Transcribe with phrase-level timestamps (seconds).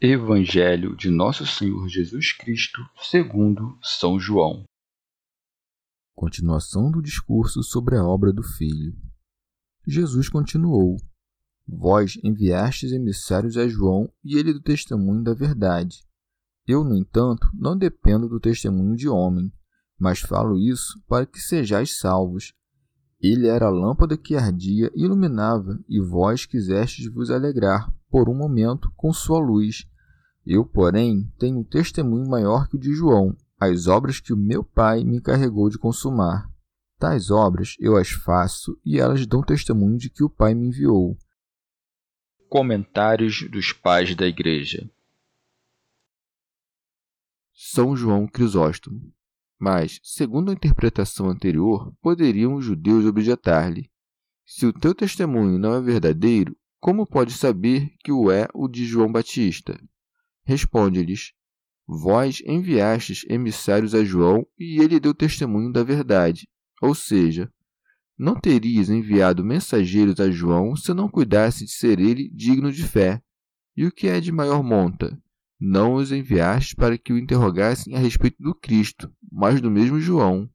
[0.00, 4.62] Evangelho de Nosso Senhor Jesus Cristo, segundo São João.
[6.14, 8.96] Continuação do discurso sobre a obra do Filho.
[9.84, 10.98] Jesus continuou:
[11.66, 16.06] Vós enviastes emissários a João e ele do testemunho da verdade.
[16.64, 19.52] Eu, no entanto, não dependo do testemunho de homem,
[19.98, 22.54] mas falo isso para que sejais salvos.
[23.20, 28.34] Ele era a lâmpada que ardia e iluminava, e vós quisestes vos alegrar, por um
[28.34, 29.86] momento, com sua luz.
[30.46, 34.62] Eu, porém, tenho um testemunho maior que o de João, as obras que o meu
[34.62, 36.48] Pai me encarregou de consumar.
[36.98, 41.16] Tais obras eu as faço e elas dão testemunho de que o Pai me enviou.
[42.48, 44.88] Comentários dos Pais da Igreja
[47.52, 49.12] São João Crisóstomo.
[49.58, 53.90] Mas, segundo a interpretação anterior, poderiam os judeus objetar-lhe:
[54.46, 58.84] Se o teu testemunho não é verdadeiro, como pode saber que o é o de
[58.84, 59.80] João Batista?
[60.44, 61.32] Responde-lhes:
[61.86, 66.48] Vós enviastes emissários a João e ele deu testemunho da verdade.
[66.80, 67.52] Ou seja,
[68.16, 73.20] não terias enviado mensageiros a João se não cuidasse de ser ele digno de fé.
[73.76, 75.20] E o que é de maior monta?
[75.60, 80.48] Não os enviaste para que o interrogassem a respeito do Cristo, mas do mesmo João.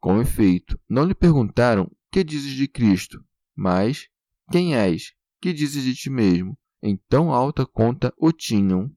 [0.00, 3.22] Com efeito, não lhe perguntaram: Que dizes de Cristo?
[3.54, 4.08] Mas:
[4.50, 5.12] Quem és?
[5.40, 6.56] Que dizes de ti mesmo?
[6.82, 8.90] Em tão alta conta o tinham.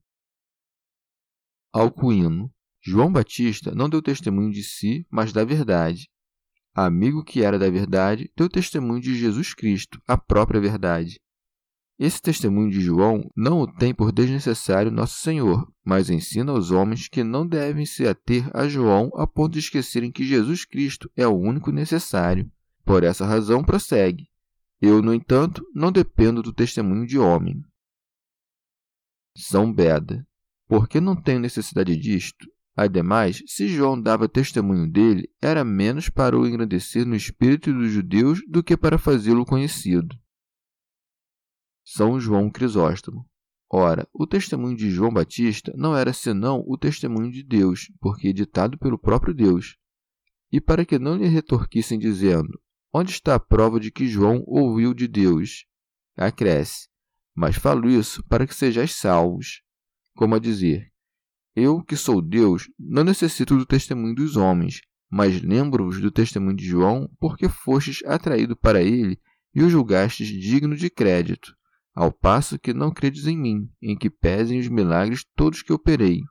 [1.72, 2.52] Alcuíno.
[2.80, 6.08] João Batista não deu testemunho de si, mas da verdade.
[6.74, 11.20] Amigo que era da verdade, deu testemunho de Jesus Cristo, a própria verdade.
[11.98, 17.08] Esse testemunho de João não o tem por desnecessário Nosso Senhor, mas ensina aos homens
[17.08, 21.26] que não devem se ater a João a ponto de esquecerem que Jesus Cristo é
[21.26, 22.48] o único necessário.
[22.84, 24.28] Por essa razão, prossegue.
[24.80, 27.60] Eu, no entanto, não dependo do testemunho de homem.
[29.36, 30.24] São Beda.
[30.68, 32.46] Porque não tenho necessidade disto.
[32.76, 38.40] Ademais, se João dava testemunho dele, era menos para o engrandecer no espírito dos judeus
[38.46, 40.16] do que para fazê-lo conhecido.
[41.90, 43.24] São João Crisóstomo.
[43.72, 48.76] Ora, o testemunho de João Batista não era senão o testemunho de Deus, porque ditado
[48.76, 49.78] pelo próprio Deus.
[50.52, 52.60] E para que não lhe retorquissem dizendo:
[52.92, 55.64] Onde está a prova de que João ouviu de Deus?
[56.14, 56.90] Acresce:
[57.34, 59.62] Mas falo isso para que sejais salvos.
[60.14, 60.92] Como a dizer:
[61.56, 66.66] Eu, que sou Deus, não necessito do testemunho dos homens, mas lembro-vos do testemunho de
[66.66, 69.18] João, porque fostes atraído para ele
[69.54, 71.56] e o julgastes digno de crédito
[71.98, 76.22] ao passo que não credes em mim, em que pesem os milagres todos que operei.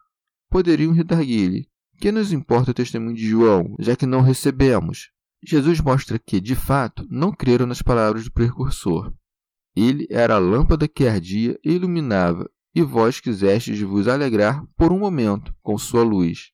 [0.50, 1.68] Poderiam redarguir-lhe:
[2.00, 5.10] Que nos importa o testemunho de João, já que não recebemos?
[5.46, 9.14] Jesus mostra que, de fato, não creram nas palavras do precursor.
[9.76, 15.00] Ele era a lâmpada que ardia e iluminava, e vós quisestes vos alegrar por um
[15.00, 16.52] momento com sua luz.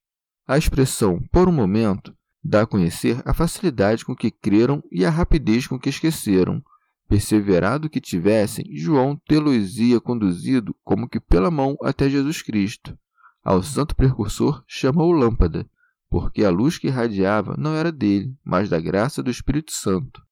[0.48, 5.12] A expressão por um momento dá a conhecer a facilidade com que creram e a
[5.12, 6.64] rapidez com que esqueceram,
[7.14, 12.98] perseverado que tivessem, João tê-los-ia conduzido como que pela mão até Jesus Cristo.
[13.44, 15.70] Ao santo precursor chama-o lâmpada,
[16.10, 20.26] porque a luz que irradiava não era dele, mas da graça do Espírito Santo.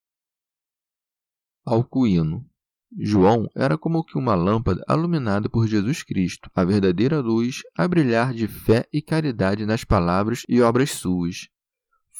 [1.64, 2.44] Alcuíno.
[2.98, 8.34] João era como que uma lâmpada iluminada por Jesus Cristo, a verdadeira luz a brilhar
[8.34, 11.48] de fé e caridade nas palavras e obras suas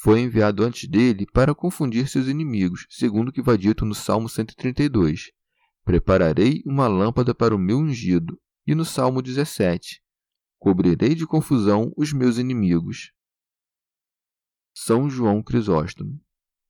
[0.03, 4.27] foi enviado antes dele para confundir seus inimigos, segundo o que vai dito no Salmo
[4.27, 5.31] 132.
[5.85, 8.37] Prepararei uma lâmpada para o meu ungido.
[8.67, 10.01] E no Salmo 17.
[10.59, 13.13] Cobrirei de confusão os meus inimigos.
[14.75, 16.19] São João Crisóstomo.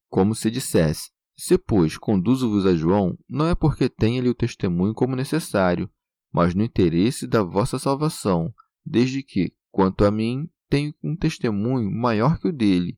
[0.10, 5.16] Como se dissesse: Se, pois, conduzo-vos a João, não é porque tenha-lhe o testemunho como
[5.16, 5.90] necessário,
[6.32, 8.54] mas no interesse da vossa salvação,
[8.86, 12.98] desde que, quanto a mim, tenho um testemunho maior que o dele,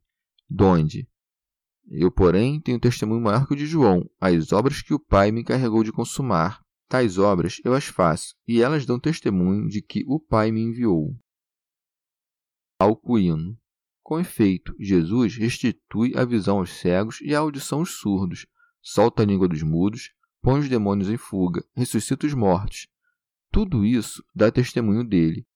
[0.49, 1.07] donde
[1.87, 5.41] eu, porém, tenho testemunho maior que o de João, as obras que o Pai me
[5.41, 6.63] encarregou de consumar.
[6.87, 11.15] Tais obras eu as faço, e elas dão testemunho de que o Pai me enviou.
[12.79, 13.57] Alcuíno.
[14.03, 18.45] Com efeito, Jesus restitui a visão aos cegos e a audição aos surdos,
[18.81, 22.87] solta a língua dos mudos, põe os demônios em fuga, ressuscita os mortos.
[23.51, 25.47] Tudo isso dá testemunho dele.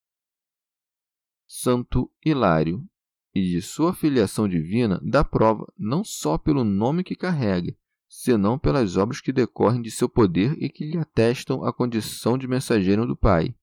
[1.47, 2.87] Santo Hilário
[3.33, 7.75] e de sua filiação divina dá prova não só pelo nome que carrega,
[8.07, 12.47] senão pelas obras que decorrem de seu poder e que lhe atestam a condição de
[12.47, 13.53] mensageiro do Pai.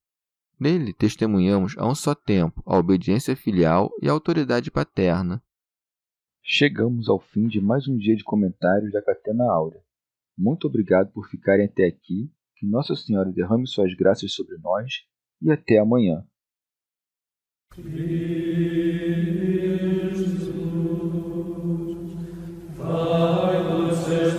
[0.59, 5.43] Nele testemunhamos a um só tempo a obediência filial e a autoridade paterna.
[6.41, 9.81] Chegamos ao fim de mais um dia de comentários da Catena Áurea.
[10.37, 15.03] Muito obrigado por ficarem até aqui, que Nossa Senhora derrame suas graças sobre nós
[15.41, 16.25] e até amanhã.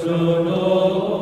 [0.08, 1.17] Domino